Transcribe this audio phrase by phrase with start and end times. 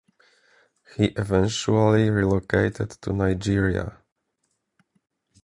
[0.97, 3.99] He eventually relocated to Nigeria.